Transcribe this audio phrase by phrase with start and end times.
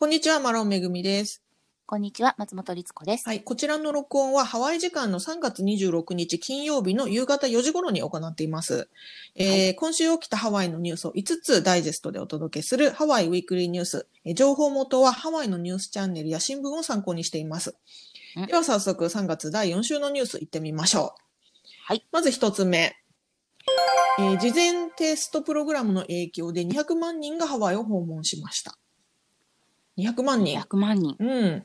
[0.00, 1.42] こんにちは、マロンめぐみです。
[1.84, 3.26] こんにちは、松本律子です。
[3.26, 8.88] はい、こちらの録音はハワイ時間の3月26日金曜日の夕方4時頃に行っています。
[9.34, 14.06] えー今週起きたハワイのニュースを5つダイジェストでお届けするハワイウィークリーニュース。
[14.24, 17.74] えー情報元はハワイのニュースチャンネルや新聞を参考にしています
[18.36, 18.46] うん。
[18.46, 21.20] では早速3月第4週のニュース行ってみましょう。
[21.86, 22.06] はい。
[22.12, 22.94] まず1つ目。
[24.20, 28.78] えー事前テストプログラムの影響で200万人がハワイを訪問しました。
[29.98, 30.58] 200万人。
[30.58, 31.16] 100万人。
[31.18, 31.64] うん。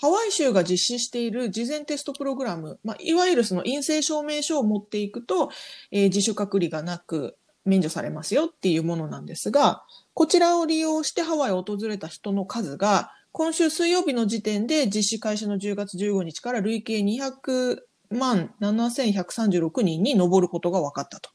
[0.00, 5.50] ハワイ州が実施している事前テストプログラム、まあ、いわゆるその陰性証明書を持っていくと、
[5.92, 17.78] えー自主隔離がなく免除されますよっていうものなんですが、こちらを利用してハワイを訪れた人の数が、今週水曜日の時点で実施開始の10月15日から累計200
[18.10, 21.30] 万7136人に上ることが分かったと。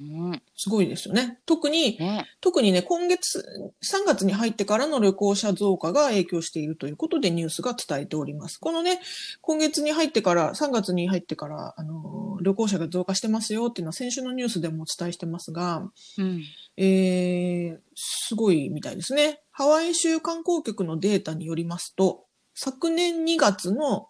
[0.00, 0.42] うん。
[0.56, 1.38] すごいですよね。
[1.44, 2.26] 特に、ね。
[2.40, 3.44] 特にね、今月、
[3.84, 8.58] 3月に入ってからの旅行者増加が影響しているということでニュースが伝えております。
[8.58, 9.00] このね、
[9.42, 16.42] 今月に入ってから、3月に入ってから、あの、旅行者が増加してますよっていうのは先週のニュースでもお伝えしてますが、うん。
[16.78, 19.42] えー、すごいみたいですね。
[19.50, 22.24] ハワイ州観光局のデータによりますと、
[22.54, 24.08] 昨年2月の、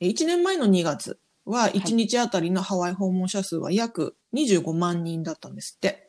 [0.00, 6.08] 1年前の2月は1日あたりのハワイ訪問者数は約25万人だったんですって。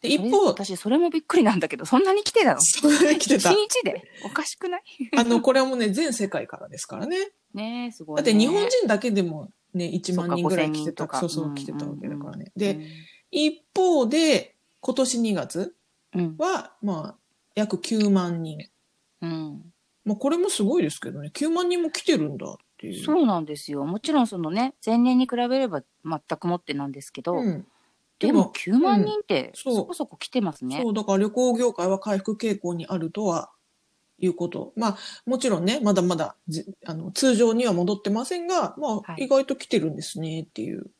[0.00, 2.58] で、一方、私、それもびっくりなんだけど、そんなに来てたの？
[2.62, 3.56] それ来てた一。
[3.56, 4.02] 日で？
[4.24, 4.82] おかしくない？
[5.16, 7.16] あの、これはもうね、全世界からですからね。
[7.54, 8.22] ねえ、すごい、ね。
[8.22, 12.52] だって日本人だけでもね、1万人ぐらい来てた、そうそう5000来てたわけだからね。
[12.54, 12.86] うんで、、
[13.30, 15.76] 一方で、今年2月
[16.14, 16.36] うん。
[16.36, 17.18] は、まあ、
[17.54, 18.68] 約9万人。
[19.22, 19.72] うん。
[20.04, 23.04] まあ、これもすごいですけどね、9万人も来てるんだっていう。
[23.04, 23.84] そうなんですよ。
[23.84, 27.66] もちろんそのね、前年に比べれば全くもってなんですけど、うん。
[28.18, 30.80] でも9万人ってそこそこ来てますね。
[30.82, 33.50] そう、だから旅行業界は回復傾向にあるとは、
[34.18, 34.72] いうこと。
[34.76, 40.92] まあ、もちろんね、まだまだじ、あの、通常には戻ってませんが、まあ、はい意外と来てるんですね、っていう。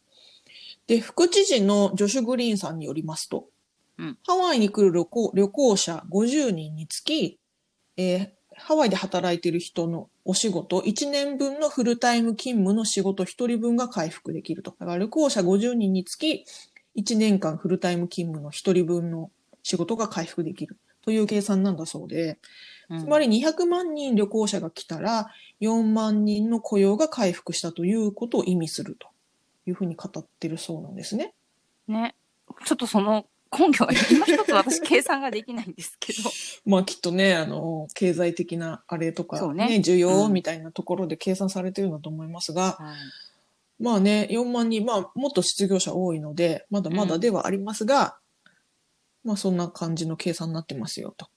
[0.89, 3.47] で、副知事のジョシュ・グリーンさんによりますと、
[3.99, 7.39] うんハワイに来る旅行旅行者50人につき、
[7.97, 14.75] えーハワイで働いている人のお仕事、1年分のフルタイム勤務の仕事1人分が回復できると。
[14.79, 16.45] だから旅行者50人につき、
[16.97, 19.31] 1年間フルタイム勤務の1人分の
[19.63, 22.39] 仕事が回復できるという計算なんだそうで、
[22.91, 25.31] うんつまり200万人旅行者が来たら
[25.63, 29.09] 4万人の雇用が回復したということを意味すると
[29.67, 31.33] いうふうに語ってるそうなんですね。
[31.89, 32.15] ね。
[32.67, 33.25] ちょっとその
[33.57, 36.31] 根拠が今一つ私計算ができないんですけど。
[36.65, 48.17] まあきっとね、あの、経済的なあれとか、ねね需要うんみたいなところで計算されてるんだと思いますが、はいまあね、4万人、まあもっと失業者多いので、まだまだではありますが、
[49.25, 51.29] まあそんな感じの計算になってますよと。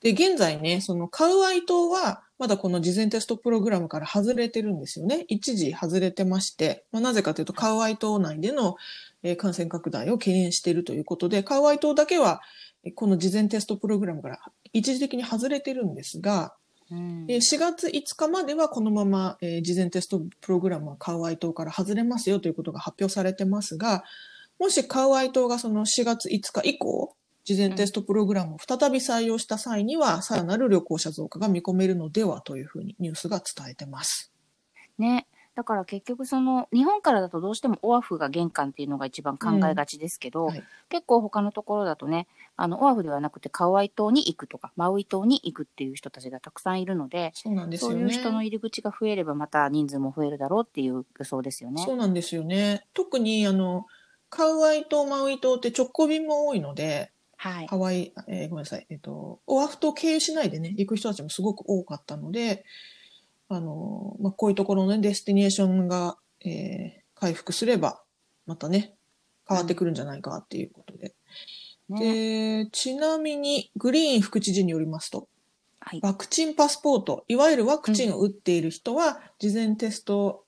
[0.00, 5.24] で、現在ね、そのカウアイ島は、まだこの事前テストプログラムから外れてるんですよね。
[5.28, 8.76] 一時外れてまして、まあ、なぜかというと、カウアイ島内での
[9.22, 12.40] えー感染拡大を懸念しているということで、カウアイ島だけは、
[12.84, 14.40] えーこの事前テストプログラムから
[14.72, 16.54] 一時的に外れてるんですが、
[16.90, 24.04] うんえー4月5日まではこのまま、えー事前テストプログラムはカウアイ島から外れますよということが発表されてますが、
[24.58, 34.32] もしカウアイ島がその4月5日以降、事前テストプログラムを再び採用した際には、さらなる旅行者増加が見込めるのではというふうにニュースが伝えてます。
[34.98, 35.26] ね。
[35.54, 48.04] だから結局その日本からだとどうしてもオアフが玄関っていうのが一番考えがちですけど、はい結構他のところだとねあのオアフではなくてカウアイ島に行くとかマウイ島に行くっていう人たちがたくさんいるのでそうなんですそうよね。
[48.04, 51.82] いう人の入り口が増えればまた人数も増えるだろうっていう予想ですよね。
[51.82, 52.86] そうなんですよね。
[52.92, 53.86] 特にあの、
[54.28, 57.10] カウアイ島、マウイ島って直行便も多いので、
[57.42, 57.66] はい。
[57.66, 62.64] ハワイ、えーごめんなさい、えっ、と、オアフ島経由しないでね、行く人たちもすごく多かったので、
[63.48, 68.02] あの、まあ、こういうところのね、デスティネーションが、えー回復すれば、
[68.46, 68.96] またね、
[69.48, 71.14] 変わってくるんじゃないかっていうことで。
[71.88, 75.28] ねで、ちなみに、グリーン副知事によりますと、
[75.78, 76.00] はい。
[76.02, 80.44] ワクチンパスポート、いわゆるワクチンを打っている人は、事前テスト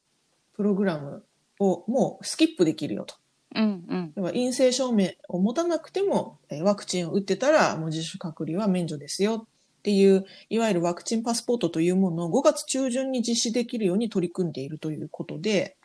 [0.55, 1.25] プログラム
[1.61, 3.15] をもうスキップできるよと。
[3.55, 4.13] うんうん。
[4.17, 15.77] 要は陰性証明を持たなくても、えーワクチンを打ってたら、もう自主隔離は免除ですよっていう、いわゆるワクチンパスポートというものを5月中旬に実施できるように取り組んでいるということで、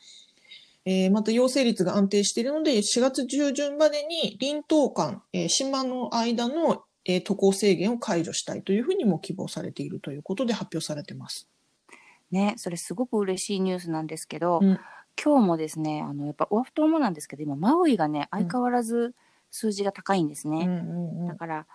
[0.85, 11.47] えーまた陽性率が安定しているので、4月中旬までに臨島間、えー島の間の、えー渡航制限を解除したいというふうにも希望されているということで発表されてます。
[12.31, 14.79] ね、それすごく嬉しいニュースなんですけど、うん
[15.21, 19.13] 今日もですね、あのやっぱオアフ島もなんですけど、今マウイがね相変わらず
[19.51, 20.65] 数字が高いんですね。
[20.65, 21.65] うんだから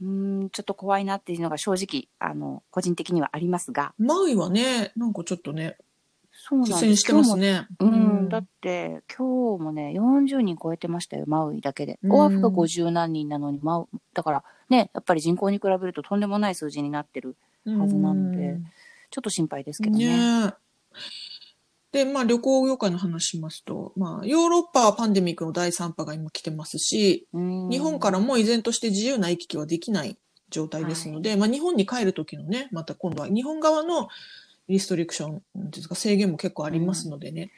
[0.00, 3.94] うーん、ちょっと怖いなっていうのが正直、あの、個人的にはありますが。
[3.98, 5.76] マウイはね、なんかちょっとね、
[6.30, 7.66] そうなんですしてますね。
[7.80, 11.98] うん、だって、今日もね、40人超えてましたよ、マウイだけで。
[12.04, 17.36] うんオアフが50何人なのに、マウ、だからね、やっぱり人口に比べるととんでもない数字になってる。
[17.66, 18.58] はずなので
[19.10, 20.46] ちょっと心配ですけどね。
[20.46, 20.54] ね
[21.92, 30.18] で、まあ旅行業界の話しますと、まあヨーロッパはパンデミックの第3波が今来てますし、うん日本からも依然として自由な行き来はできない
[30.50, 34.08] 状態ですので、まあ日本に帰る時のね、また今度は日本側の
[34.68, 37.50] リストリクションですか、制限も結構ありますのでね。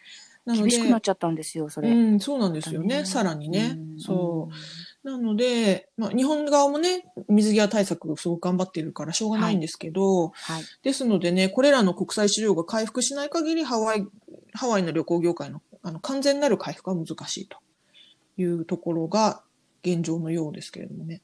[0.46, 1.90] なので厳しくなっちゃったんですよ、それ。
[1.90, 3.00] うん、そうなんですよね。
[3.00, 3.76] ねさらにね。
[3.76, 4.54] うんそう。
[5.02, 10.62] なので、まあ、日本側もね、水際対策をすごく頑張っているからしょうがないんですけど、はい。
[10.82, 14.06] ですのでね、これらの国際市場が回復しない限り、ハワイ、
[14.54, 17.58] ハワイの旅行業界のあの完全なる回復は難しいと
[18.36, 19.42] いうところが
[19.82, 21.22] 現状のようですけれどもね。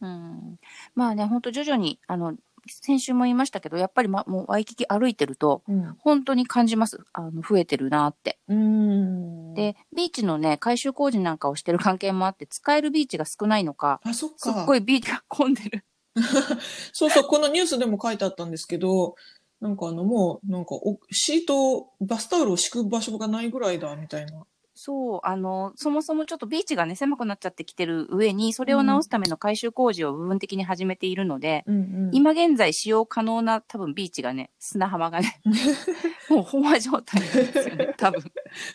[0.00, 0.58] うん。
[0.94, 2.34] まあね、本当徐々に、あの、
[2.66, 5.94] 先週も言いましたけど、やっぱり、ま、もうワイキキ歩いてると、うん。
[5.98, 7.00] 本当に感じます。
[7.12, 8.38] あの、増えてるなって。
[8.48, 9.54] うん。
[9.54, 14.64] で、ビーチのね、改修工事なんかをしてる関係もあって、使えるビーチが少ないのか、あ、そっすっか。
[14.66, 15.84] ごいビーチが混んでる。
[16.92, 19.16] そうそう、このニュースでも書いてあったんですけど、
[19.64, 24.44] なんかあの、もう、なんかお、シート、バスタオルを敷く場所がないぐらいだ、みたいな。
[24.74, 32.10] そう、あの、そもそもちょっとビーチがね、狭くなっちゃってきてる上に、それを直すための改修工事を部分的に始めているので、うんうん。
[32.12, 35.40] 今現在使用可能な多分ビーチがね、砂浜がね、
[36.28, 38.22] もう飽和状態ですよね、 多分。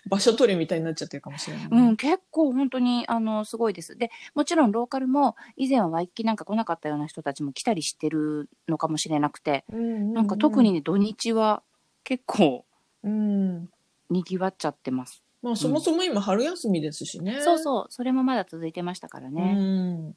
[0.07, 3.98] 場所取りみたいになっちゃってるかもしれない、うん、結構本当に、あの、すごいです。
[3.98, 10.13] で、もちろんローカルも、以前はワイキキなんか来なかったような人たちも来たりしてるのかもしれなくて、うん。
[10.13, 11.63] なんか特にね、土日は
[12.04, 12.66] 結構
[13.04, 13.69] うん。
[14.10, 15.24] 賑わっちゃってます。
[15.42, 17.40] まあ、そもそも今春休みですしね。
[17.42, 19.54] そうそう、それもまだ続いてましたからうね。
[19.54, 20.16] ん。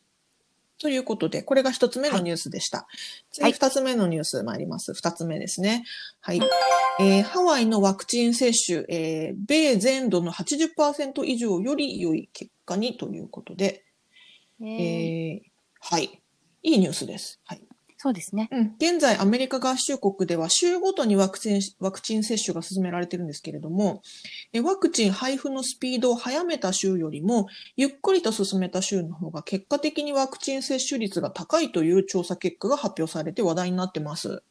[0.79, 2.79] ということで、これが一つ目のニュースでした。
[2.79, 2.87] はい
[3.31, 4.95] 次、二つ目のニュース参ります。
[4.95, 5.85] 二つ目ですね。
[6.21, 6.41] はい。
[7.01, 13.85] えーハワイのワクチン接種、えー米全土の80%以上より良い結果にということで、
[14.61, 14.69] えー
[15.37, 16.21] えーはい。
[16.65, 17.41] いいニュースです。
[17.45, 17.63] はい。
[18.03, 18.49] そうですね。
[18.51, 24.03] うん、現在、アメリカ合衆国では州ごとにワクチンワクチン接種が進められているんですけれども、
[24.53, 27.47] えワクチン配布のスピードを速めた州よりも、
[27.77, 34.43] ゆっくりと進めた州の方が結果的にワクチン接種率が高いという調査結果が発表されて話題になってます。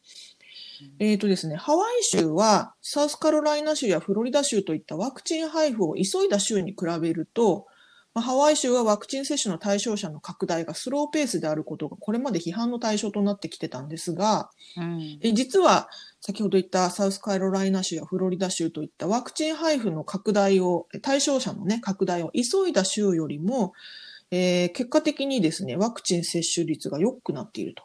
[0.99, 7.67] えーとですね、ハワイ州はサウスカロライナ州やフロリダ州といったワクチン配布を急いだ州に比べると、
[8.13, 15.19] まあハワイ州はワクチン接種の対象者の拡大がスローペースであることがこれまで批判の対象となってきてたんですが、うん。
[15.21, 23.73] え実は先ほど言ったサウスカロライナ州やフロリダ州といったワクチン配布の拡大を、対象者のね、拡大を急いだ州よりも、
[24.29, 27.83] えー結果的にですね、ワクチン接種率が良くなっていると。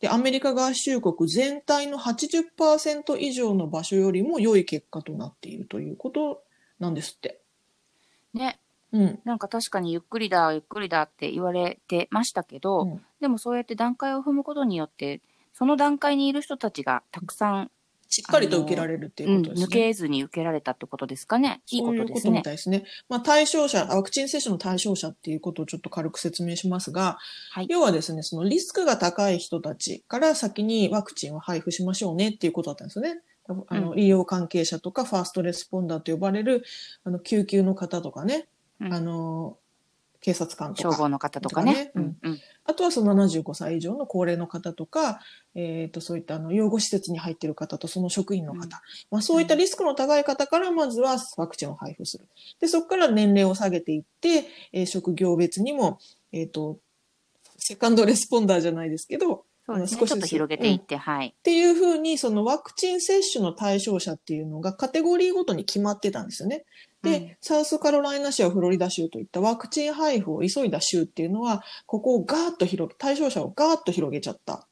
[0.00, 6.42] で、アメリカ合衆国全体の80%以上の場所よりも良い結果となっているということ
[6.78, 7.40] なんですって。
[8.32, 8.58] ね、
[8.92, 9.20] うん。
[9.24, 15.20] なんか確かにゆっくりだ、ゆっくりだって言われてましたけど、うんでもそうやって段階を踏むことによって、
[15.52, 17.70] その段階にいる人たちがたくさん、
[18.08, 19.66] しっかりと受けられるってうん、いうことですね。
[19.66, 21.60] 抜けずに受けられたってことですかね。
[21.70, 22.42] いいことですねそういうことみ。
[22.42, 22.84] たいですね。
[23.08, 27.18] まあ、対象者、ワクチン接種の対象者っていうことをちょっと軽く説明しますが、
[27.52, 27.66] はい。
[27.68, 33.20] 要はですね、そのリスクが高い人たちから先にワクチンを配布しましょうねっていうことだったんですよね。
[33.68, 36.64] あの、医療関係者とかファーストレスポンダーと呼ばれる、
[37.04, 38.48] あの、救急の方とかね、
[38.80, 39.58] うんあの、
[40.20, 40.90] 警察官とか。
[40.90, 41.86] 消防の方とかね。
[41.86, 42.40] とかねうんうん。
[42.64, 45.20] あとはその75歳以上の高齢の方とか、
[45.54, 48.60] えっ、と、そういったあの、養護施設に入っている方とその職員の方。
[48.60, 48.70] うん
[49.10, 52.28] まあそういったリスクの高い方からまずはワクチンを配布する。
[52.60, 55.98] で、そこから年齢を下げていって、えー職業別にも、
[56.32, 56.78] えっ、と、
[57.56, 60.00] セカンドレスポンダーじゃないですけど、そうですね。
[60.00, 61.28] 少しずつ広げていって、はい。
[61.28, 66.64] っていうふうに、そのワクチン接種の対象者っていうのがカテゴリーごとに決まってたんですよね。
[67.02, 74.68] で、うんサウスカロライナ州やフロリダ州といったワクチン配布を急いだ州っていうのは、ここをガーッと広げ、対象者をガーッと広げちゃった。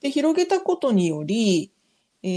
[0.00, 1.72] で、広げたことにより、
[2.22, 2.28] え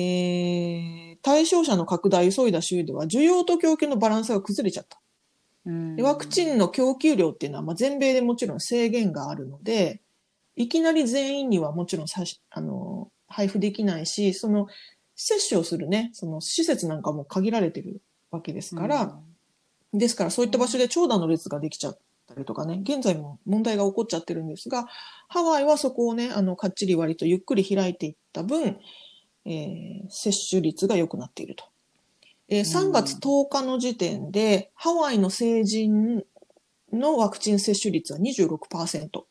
[1.16, 5.00] ー、対象者の拡大を急いだ州では、需要と供給のバランスが崩れちゃった。
[5.66, 10.02] うんでワクチンの供給量っていうのは、まあ、全米でもちろん制限があるので、
[10.56, 14.68] いきなり全員にはもちろんさしあの配布できないし、その
[15.16, 18.02] 接種をするね、その施設なんかも限られてる
[18.32, 19.20] わけですから、
[19.94, 24.88] ですからそういった場所で長蛇の列ができちゃったりとかね、現在も問題が起こっちゃってるんですが、
[25.28, 28.80] ハワイはそこをね、あの、かっちり割とゆっくり開いていった分、
[29.46, 31.66] えー接種率が良くなっていると。
[32.50, 36.24] えー3月10日の時点で、ハワイの成人
[36.92, 39.24] のワクチン接種率は26%。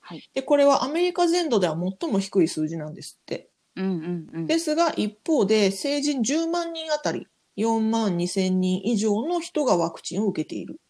[0.00, 3.50] はいで、これはアメリカ全土では最も低い数字なんですって。
[3.76, 4.46] うんうんうん。
[4.46, 7.26] ですが、一方で、成人10万人あたり
[7.58, 10.80] 4万2千人以上の人がワクチンを受けている。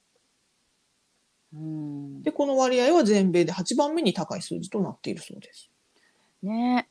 [1.55, 5.71] うんで、この割合は全米で8番目に高い数字となっているそうです。
[6.43, 6.89] ね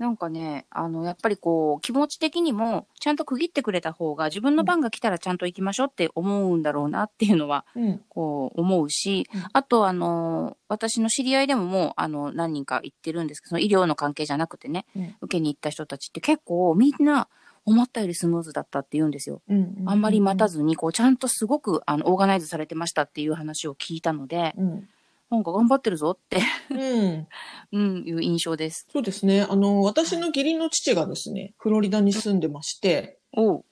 [0.00, 8.00] なんかね、あの、やっぱりこう、気持ち的にも、ちゃんと区切ってくれた方が、自分の番が来たらちゃんと行きましょうって思うんだろうなっていうのは、うん。
[8.08, 17.28] こう、思うしうん、あと、あの、私の知り合いでももう、あの、何人か行ってるんですけど、その医療の関係じゃなくてね、うん受けに行った人たちって結構、みんな、
[17.70, 19.40] 思ったよりスムーズだったって言うんですよ。
[19.48, 19.82] うん。
[19.86, 20.50] あんまり待たず。
[20.50, 24.88] ずに、こう、ちゃんとすごく、あの、オーガナイズされてましたっていう話を聞いたので、うん。
[25.30, 27.26] なんか頑張ってるぞって、うん。
[27.72, 28.86] うん、いう印象です。
[28.92, 29.46] そうですね。
[29.48, 33.64] あの、私の義理の父がですね、フロリダに住んでまして、おう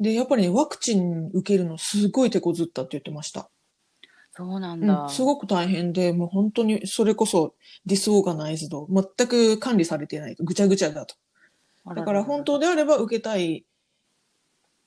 [0.00, 3.48] で、やっぱりね、ワクチン受けるのすごい手こずったって言ってました。
[4.32, 5.04] そうなんうだ。
[5.04, 7.54] ん、すごく大変で、もう本当にそれこそ
[7.86, 11.14] ディスオーガナイズド、全く管理されてないと、ぐちゃぐちゃだと。
[11.86, 13.64] だから本当であれば受けたい、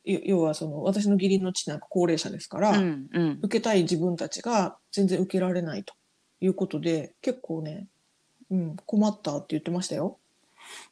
[0.03, 3.39] よ要はその、私の義理の父なんか高齢者ですから、うん、うん。
[3.43, 5.93] 受けたい自分たちが全然受けられないと
[6.41, 7.87] いうことで、結構ね、
[8.49, 10.17] うん、困ったって言ってましたよ。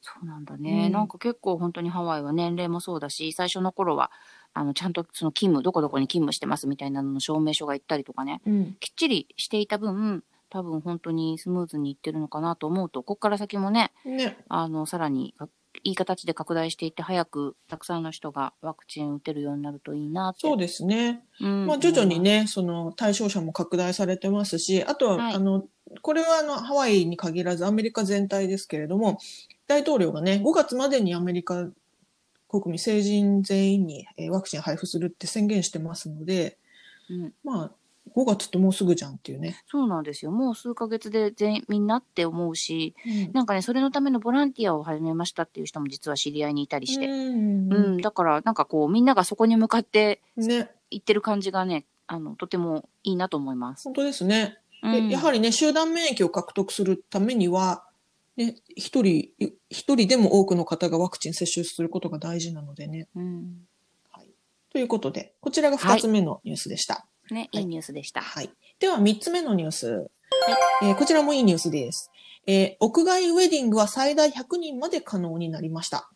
[0.01, 4.11] そうなんだね、うんなんか結構本当にハワイは年齢もそうだし、最初の頃は、
[4.53, 8.77] あの、ちゃんとその勤務、どこどこに勤務してますみたいなのの証明書が行ったりとかね、うん。
[8.79, 14.37] きっちりしていた分、多分本当にスムーズにいってるのかなと思うと、ここから先もね、ね。
[14.47, 15.49] あの、さらにか
[15.83, 20.33] いい形で拡大していって、早くたくさんの人がワクチン打てるようになるといいな。
[20.37, 21.23] そうですね。
[21.41, 22.19] うんまあ、徐々に。
[22.19, 25.65] ね、その対象者も拡大されてますし、あとは、はいあの、
[26.01, 29.19] これはあの、ハワイに限らずアメリカ全体ですけれども、
[29.67, 31.67] 大統領がね、5月までにアメリカ
[32.47, 36.57] 国民、成人全員にえーワクチン配布するって宣言してますので、
[37.09, 37.71] うん、まあ、
[38.13, 39.61] 5月ってもうすぐじゃんっていうね。
[39.67, 40.31] そうなんですよ。
[40.31, 47.07] もう数ヶ月で全員みんなって思うし、うんなんかね、それのためのボランティアを始めましたっていう人も実は知り合いにいたりして。
[47.07, 53.85] うんうん、だから、なんかこう、みんながそこに向かってね、行ってる感じがね、あの、とてもいいなと思います。
[53.85, 54.57] 本当ですね。
[54.83, 57.83] うん、でやはりね、集団免疫を獲得するためには、
[58.37, 59.29] ね、一人、
[59.69, 63.07] 一人でも多くの方がワクチン接種することが大事なのでね。
[63.15, 63.67] うん。
[64.11, 64.29] はい。
[64.71, 66.93] ということで、こちらが二つ目のニュースでした。
[66.93, 67.14] ね、はい
[67.51, 68.21] いいニュースでした。
[68.21, 68.49] はい。
[68.79, 70.07] では、三つ目のニュース。
[70.83, 72.11] えーこちらもいいニュースです。
[72.47, 76.09] えー屋外ウェディングは最大100人まで可能になりました。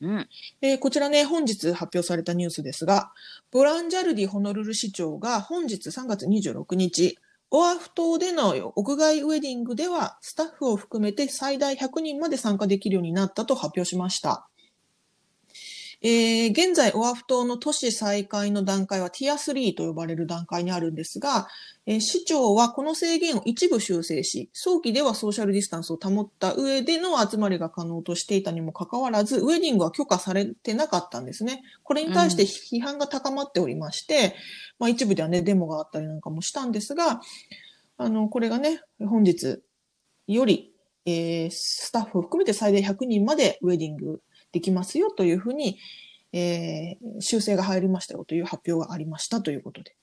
[0.00, 0.28] うん。
[0.60, 3.12] えーこちらね、本日発表されたニュースですが、
[3.50, 7.18] ボランジャルディホノルル市長が本日3月26日、
[7.50, 14.48] オアフ島での屋外ウェディングでは、スタッフを含めて最大100人まで参加できるようになったと発表しました。
[16.06, 21.48] えー現在、オアフ島の都市再開の段階はティア3と呼ばれる段階にあるんですが、
[21.86, 31.62] えー市長はこの制限を一部修正し、早期ではソーシャルディスタンスを保った上での集まりが可能としていたにもかかわらず、ウェディングは許可されてなかったんですね。
[31.84, 34.34] これに対して批判が高まっておりまして、
[34.78, 37.22] まあ一部ではね、デモがあったりなんかもしたんですが、
[37.96, 39.62] あの、これがね、本日
[40.26, 40.74] より、
[41.06, 44.20] えースタッフを含めて最大100人までウェディング
[44.54, 45.78] できますよというふうに、
[46.32, 49.96] えー修正が入りましたよという発表がありましたということで。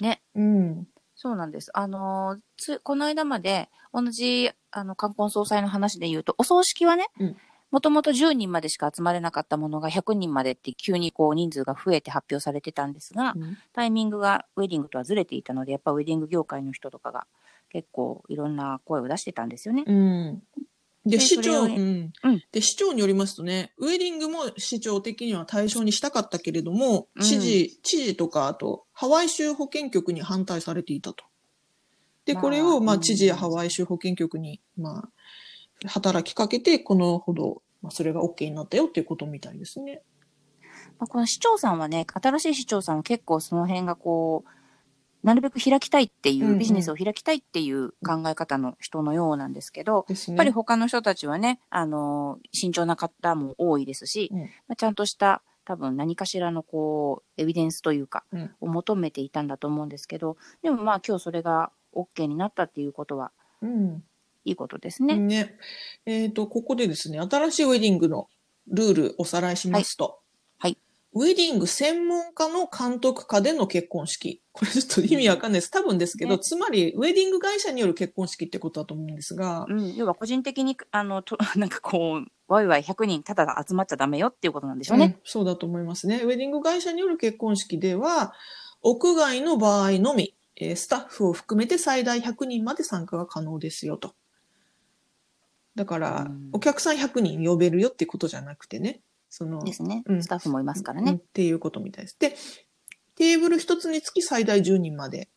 [0.00, 0.22] ね。
[0.34, 0.88] うん。
[1.14, 1.70] そうなんです。
[1.74, 7.36] あのーつ、この間まで、同じ、あの、冠婚葬祭の話で言うと、お葬式はねうん、
[7.70, 13.34] もともと10人までしか集まれなかったものが100人までって急にこう人数が増えて発表されてたんですが、
[13.74, 17.26] タイミングがウェディングとはずれていたので、やっぱウェディング業界の人とかが
[17.70, 19.84] 結構いろんな声を出してたんですよね。
[19.86, 20.42] うん。
[21.06, 31.24] で、で市長、うんうんで、市長によりますとね、ウェディングも市長的には対象にしたかったけれども、うん知事、知事とか、あと、ハワイ州保健局に反対されていたと。
[32.24, 35.08] で、まあこれを、まあ、うん知事やハワイ州保健局に、ま
[35.84, 40.02] あ、働きかけて、このほど、まあ、それが OK になったよっていうことみたいですね。
[40.98, 44.55] まあ、この市長さんはね、新しい市長さんは結構その辺がこう、
[45.26, 50.16] なるべく開きたいっていう、うんうんビジネスを開きたいっていう考え方の人のようなんですけど、ね。
[50.28, 64.04] やっぱり他の人たちはね、あの、慎重な方も多いですし、うんまあ、ちゃんとした多分何かしらのこう、エビデンスというか、うんを求めていたんだと思うんですけど、でもまあ今日それが OK になったっていうことは、うん。
[64.44, 65.16] いいことですね。
[65.16, 65.56] ね。
[66.06, 68.28] えっ、と、ここでですね、新しいウェディングの
[68.68, 70.04] ルールおさらいしますと。
[70.04, 70.25] はい
[71.18, 74.42] ウェディング専門家の監督下での結婚式。
[74.52, 75.70] これちょっと意味わかんないです。
[75.70, 85.04] 多分ですけど、ねつまり、ウェディング会社による結婚式ってことだと思うんですが、うん、要は個人的に、あの、と なんかこう、ワイワイ100人ただ集まっちゃダメよっていうことなんでしょうね。
[85.06, 86.20] うんそうだと思いますね。
[86.22, 88.34] ウェディング会社による結婚式では、
[88.82, 94.14] 屋外の場合のみ、えースタッフを含めて最大100人まで参加が可能ですよと。
[95.76, 100.22] だからうん、お客さん100人呼べるよってことじゃなくてね、その、ですねうん。
[100.22, 101.20] スタッフもいますからうんっね。
[101.32, 102.16] ていうことみたいです。
[102.18, 102.36] で、
[103.16, 105.28] テーブル一つにつき最大10人まで、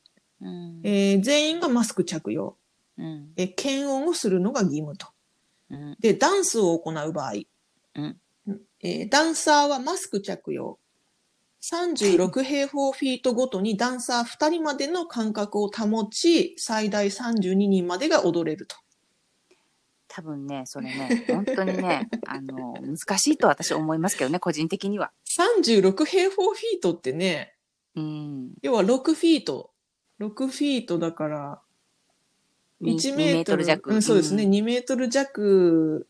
[0.41, 0.81] うん。
[0.83, 2.57] えー全員がマスク着用、
[2.97, 3.33] うん。
[3.35, 5.07] えー検温をするのが義務と。
[5.69, 5.97] うん。
[5.99, 7.33] で、ダンスを行う場合、
[7.95, 8.17] うん
[8.81, 10.79] えーダンサーはマスク着用。
[11.61, 18.77] 36平方フィートごとにダンサー2人までの間隔を保ち、最大32人までが踊れると。
[20.19, 25.13] 多分ね、それね、本当にね、あの、難しいと私思いますけどね、個人的には。
[25.29, 27.55] 36平方フィートってね、
[27.95, 28.51] うん。
[28.61, 29.71] 要は6フィート。
[30.19, 31.61] 6フィートだから、
[32.81, 33.93] に1メートル2弱。
[33.93, 36.05] うん、そうですね、ん2メートル弱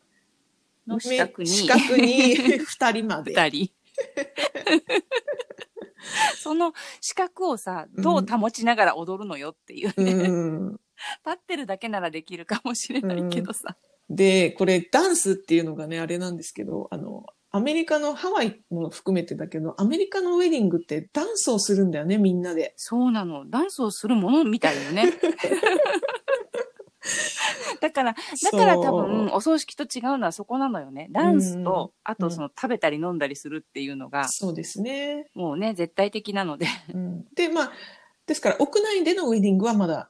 [0.88, 1.46] の四角に。
[1.46, 2.34] 四角に
[2.66, 3.32] 2人まで。
[3.32, 3.70] 二人。
[6.36, 10.14] その四角をさ、どう保ちながら踊るのよっていううね。
[10.14, 10.80] ん、立
[11.34, 13.76] ってるだけならできるかもしれないけどさ。
[14.10, 22.74] で、これダンスっていうのがね、あれなんですけど、あの、アメリカのハワイも含めてだけど、アメリカのウェディングってダンスをするんだよね、みんなで。
[22.76, 23.48] そうなの。
[23.48, 25.12] ダンスをするものみたいよね。
[27.80, 31.08] だから、だから多分、お葬式と違うのはそこなのよね。
[31.12, 35.30] ダンスと、あとその食べたり飲んだりするっていうのが、そうですね。
[35.34, 36.66] もうね、絶対的なので。
[36.92, 37.72] うん、で、まあ、
[38.26, 40.06] ですから屋内でのウェディングはまだうん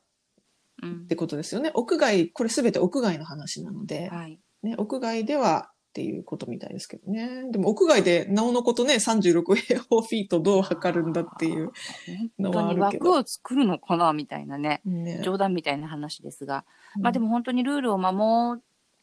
[0.87, 1.71] ってことですよね。
[1.75, 4.39] 屋外、これすべて屋外の話なので、はい。
[4.63, 7.45] ね、屋外ではっていうことみたいですけどね。
[7.51, 11.73] でも屋外でなおのことね、36平方フィートどう測るんだっていう。
[12.39, 14.81] の本当にはあるけど枠を作るのかなみたいなね。
[14.85, 16.65] ね、冗談みたいな話ですが。
[16.97, 18.61] うんまあでも本当にルールを守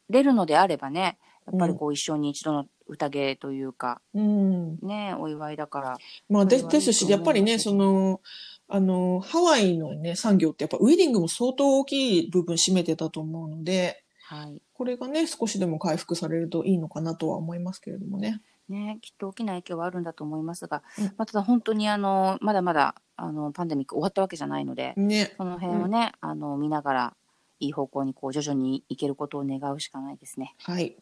[0.09, 4.79] れるのであればね、やっぱりこう一生に一度の宴というか、うん。
[4.81, 5.97] ね、お祝いだから。
[6.29, 8.21] まあ、ですし、やっぱりね、その、
[8.69, 14.61] あの、ハワイのね、産業ってやっぱウェディングも相当大きい部分占めてたと思うので、はい。
[14.73, 18.41] これがね、少しでも回復されるといいのかなとは思いますけれどもね。
[18.67, 25.33] ね、きっと大きな影響はあるんだと思いますが、うんまあ、ただ本当にあの、まだまだ、あの、パンデミック終わったわけじゃないので、ね。
[25.37, 27.13] その辺をね、あの、見ながら、
[27.59, 30.53] いい方向にこう、徐々に行けることを願うしかないですね。
[30.59, 30.97] はい。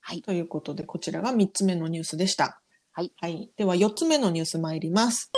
[0.00, 0.22] はい。
[0.22, 2.62] ということで、こちらが3つ目のニュースでした。
[3.00, 3.12] はい。
[3.16, 3.50] はい。
[3.56, 5.32] では、4つ目のニュース参ります。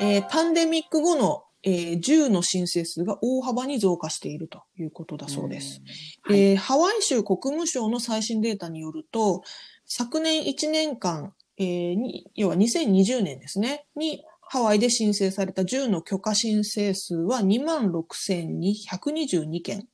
[0.00, 5.80] えーパンデミック後の、えー銃の申請数が大幅に増加しているということだそうです。
[6.28, 6.34] うん。
[6.34, 6.42] はい。
[6.42, 9.44] えーハワイ州国務省の最新データによると、
[9.86, 19.76] 昨年1年間、えーに、要は2020年ですね、にハワイで申請された銃の許可申請数は26,122件。
[19.76, 19.88] うん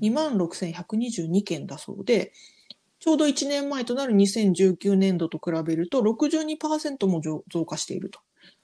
[0.00, 2.32] 26,122件だそうで、
[3.04, 8.18] ちょうど1年前となる2019年度と比べると62%も増増加していると。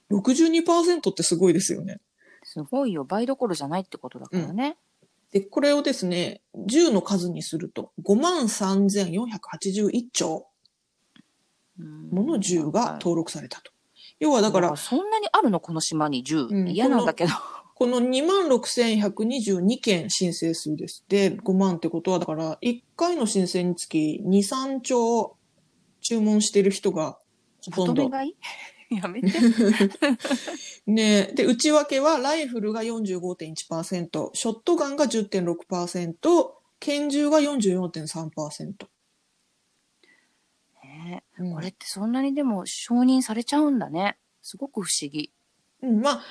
[0.09, 1.99] 62%ってすごいですよね。
[2.41, 3.03] すごいよ。
[3.03, 4.77] 倍どころじゃないってことだからね。
[5.31, 10.47] で、これをですね、銃の数にすると53,481丁
[11.79, 13.71] うんもの銃が登録されたと。
[14.19, 15.59] 要はだから、そんなにあるの？
[15.59, 16.47] この島に銃。
[16.49, 17.31] うん嫌なんだけど。
[17.81, 21.03] この26,122件申請数です。
[21.09, 25.35] で、5万ってことは、だから、1回の申請につき2、3丁
[25.99, 27.17] 注文してる人が
[27.73, 28.11] ほまとんど。
[28.91, 29.31] やめて。
[30.85, 38.87] ねで、内訳はライフルが45.1%、ショットガンが10.6%、拳銃が44.3%。
[40.83, 44.19] ねうんこれってそんなにでも承認されちゃうんだね。
[44.43, 45.31] すごく不思議。
[45.81, 46.23] うん、まあ、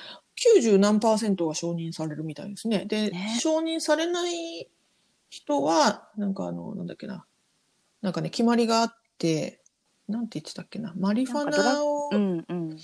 [0.57, 2.85] 90何パーセントが承認されるみたいですね。
[2.85, 4.69] で、ね承認されない
[5.29, 7.25] 人は、なんかあの、なんだっけな。
[8.01, 9.61] なんかね、決まりがあって、
[10.07, 10.93] なんて言ってたっけな。
[10.97, 12.77] マリファなんかドラナをうんうん。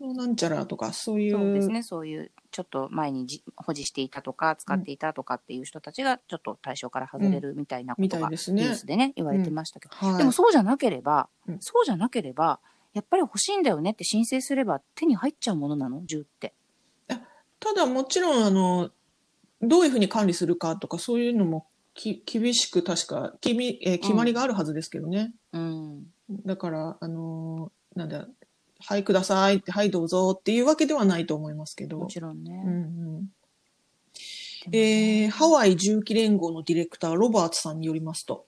[0.00, 1.36] のなんちゃらとか、そういう。
[1.36, 1.82] そうですね。
[1.82, 9.96] そういう、ちょっと前にじ保持していたとか、使っていたとかっていう人たちが、ちょっと対象から外れるみたいなこみとが、たいですねニュースでね、言われてましたけど。
[9.96, 10.18] はい。
[10.18, 12.60] でもそうじゃなければ、うんそうじゃなければ、
[12.92, 16.04] やっぱり欲しいんだよねって申請すれば手に入っちゃうものなの？
[16.04, 16.54] 銃って。
[17.74, 18.90] ただもちろん、あの、
[19.60, 25.32] どういうふうに管理するかとか、そういうのもき厳しく確か、きみえー決まりがあるはずですけどね。
[25.52, 26.04] うん。
[26.30, 28.28] だだから、あのーなんだ、
[28.80, 31.98] はい、くださいって、はい、どうぞっていうわけではないと思いますけど。
[31.98, 32.62] もちろんね。
[32.64, 32.76] うんう
[33.20, 33.32] ん
[34.70, 38.46] えねーハワイ銃器連合のディレクター、ロバーツさんによりますと、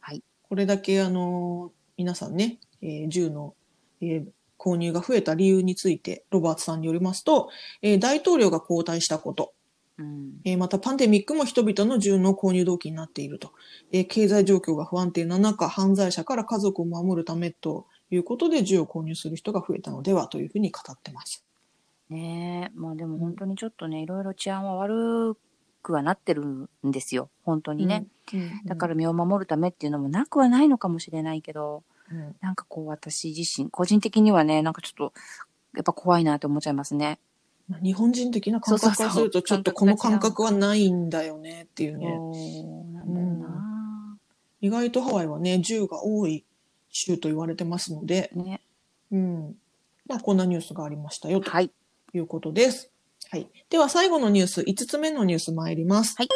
[0.00, 0.22] はい。
[0.48, 3.54] これだけ、あのー皆さんね、えー銃の、
[4.00, 4.26] えー
[4.64, 7.50] 購入が増えた理由について、ロバーツさんによりますと、
[7.82, 9.52] えー大統領が交代したこと、
[9.98, 10.40] うん。
[10.44, 13.52] えーまたパンデミックも人々の銃の購入動機になっていると。
[13.92, 21.44] えー経済状況が不安定な中、犯罪者から家族を守るためということで銃を購入する人が増えたのではというふうに語ってます。
[22.10, 25.36] ねえ、まあでも本当にちょっとね、いろいろ治安は悪
[25.82, 27.30] くはなってるんですよ。
[27.44, 28.06] 本当にね。
[28.66, 35.12] だから身を守るためっていうのもなくはないのかもしれないけど、うん、なんかこう私自身、個人的にはね、なんかちょっと、
[35.74, 37.18] やっぱ怖いなって思っちゃいますね。
[37.82, 42.06] 日本人的な感覚からすると、ちょっとこの感覚はないんだよねっていうね。
[42.06, 43.50] そうなんだよな、う
[44.14, 44.18] ん、
[44.60, 46.44] 意外とハワイはね、銃が多い
[46.90, 48.60] 州と言われてますので、ね。
[49.10, 49.56] うん。
[50.06, 51.70] まあ、こんなニュースがありましたよ、とい
[52.18, 52.90] うことです。
[53.30, 53.48] はい。
[53.70, 56.14] では、最後のニュース、5つ目のニュース参ります。
[56.18, 56.28] はい。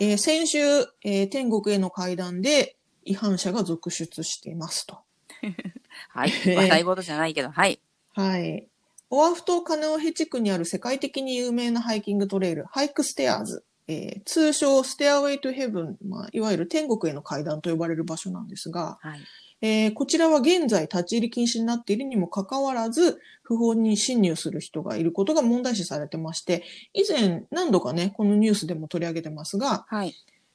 [0.00, 0.58] えー、先週、
[1.02, 4.98] えー、天国への階段で違反者が続出していますと。
[6.10, 6.32] はい。
[6.46, 7.80] 笑い事じゃないけど、はい。
[8.12, 8.66] はい。
[9.10, 13.64] オアフ島カネオヘ地区にある世界的に有名なハイキングトレイル、ハイクステアーズ。
[13.86, 19.20] えー、通称 Stairway to Heaven、まあ、いわゆる天国への階段と呼ばれる場所なんですが、はい、
[19.60, 30.14] えー、こちらは現在立ち入り禁止になっているにもかかわらず、不法に侵入する人がいることが問題視されてまして、以前何度かね、このニュースでも取り上げてますが、はい、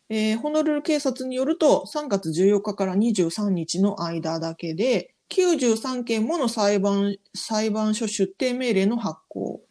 [0.09, 9.61] えー、ホノルル警察によると、3月14日から23日の間だけで、93件もの裁判、裁判所出廷命令の発行、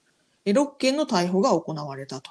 [0.46, 2.30] 6件の逮捕が行われたと。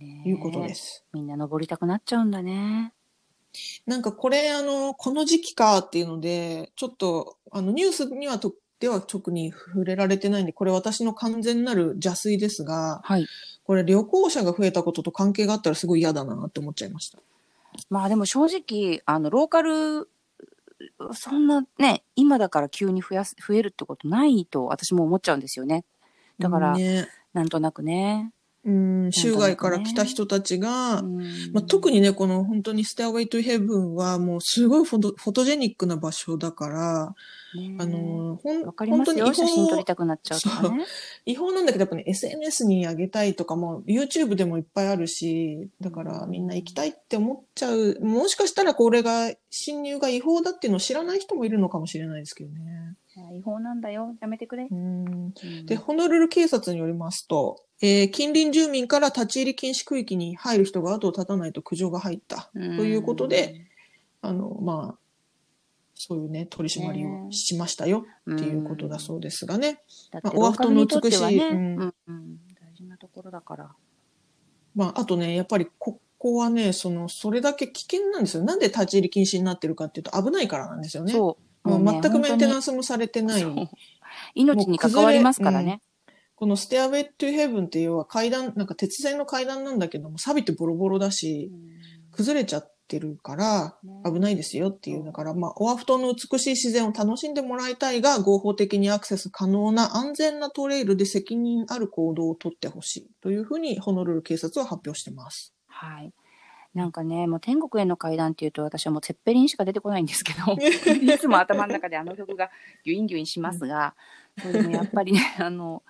[0.00, 1.04] いうことです。
[1.12, 2.92] みんな登りたくなっちゃうんだね。
[3.86, 13.26] なんかこれ、あの、この時期かっていうので、ちょっと、あの、ニュースにはとでは特に触れられてないんで、これ私の完全なる邪推ですが、はい。
[13.64, 17.18] これ旅行者が増えたことと関係があったらすごい嫌だなって思っちゃいました。
[17.90, 20.08] まあでも正直、あの、ローカル、
[21.12, 25.84] そんなね、今だから急に増やす、増えるってことないと私も思っちゃうんですよね。
[26.38, 28.32] だから、ね、なんとなくね。
[28.66, 28.70] う
[29.06, 37.14] ん、州外から来た人たちが、ね、まあ、特にね、この本当にステアウェイトヘブンはもうすごいフォトフォトジェニックな場所だから、
[37.78, 39.32] あの、ほん、わかりますよ。
[39.32, 40.84] 写真撮りたくなっちゃうとかね。
[41.26, 47.98] 違法なんだけど、やっぱね、SNS に上げたいとかも、YouTube でもいっぱいあるし、だからみんな行きたいって思っちゃう。
[48.00, 52.96] もしかしたらこれが、侵入が違法だっていうのを知らない人もいるのかもしれないですけどね。
[53.32, 54.14] 違法なんだよ。
[54.20, 54.66] やめてくれ。
[54.70, 55.32] うん
[55.66, 63.66] で、ホノルル警察によりますと、えー、近隣住民から立ち入り禁止区域に入る人が後を絶たないと苦情が入ったということで、
[64.22, 64.98] あの、まあ、
[65.94, 69.82] そういうね、取り締まりをしましたよっていうことだそうですがね。
[70.12, 73.70] まあ、オアフ島の美しい、ね、うんうん、大事なところだから。
[74.74, 78.44] まあ、あとね、やっぱりここはね、その、それだけ危険なんですよ。
[78.44, 81.12] なんで立ち入り禁止になってるかっていうと危ないからなんですよね。
[81.12, 81.68] そう。
[81.68, 83.44] もう全くメンテナンスもされてない。
[84.34, 85.80] 命に関わりますからね。
[86.36, 91.50] このステアウェイトゥヘブンっていうのは階段、なんか鉄製の階段なんだけども、錆びてボロボロだし、
[92.12, 105.52] 崩れちゃっってるから危ないですよっていうだから、まあ、オアフ島の美しい自然を楽しんでもらいたいが、合法的にアクセス可能な安全なトレイルで責任ある行動をとってほしいというふうにホノルル警察は発表してます。
[105.68, 106.12] はい。
[106.76, 110.52] なんかね、もう天国への階段っていうと私はもうツェッペリンしか出てこないんですけど、
[111.00, 112.50] いつも頭の中であの曲が
[112.84, 113.96] ギュインギュインしますが、
[114.42, 115.82] それでもやっぱりね、 あの、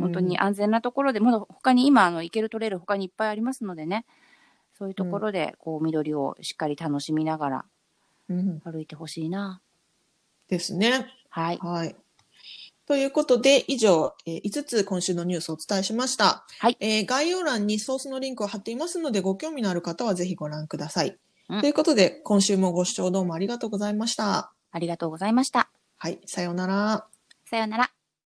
[0.00, 4.04] 本当に安全なところで、まだ他に今あの行けるトレイル他にいっぱいありますのでね、
[4.74, 7.64] そういうところで、こう、緑をしっかり楽しみながら、
[8.64, 9.62] 歩いてほしいな、
[10.50, 10.56] うん。
[10.56, 11.06] ですね。
[11.28, 11.58] はい。
[11.58, 11.94] はい。
[12.92, 16.44] ということで、以上、えー、5つ今週のニュースをお伝えしました。
[16.58, 16.76] はい。
[16.78, 21.16] えー、概要欄にソースのリンクを貼っていますので、ご興味のある方はぜひご覧ください。
[21.48, 24.52] うん、ということで、今週もご視聴どうもありがとうございました。
[24.72, 25.70] ありがとうございました。
[25.96, 26.20] はい。
[26.26, 27.06] さようなら。
[27.46, 28.01] さようなら。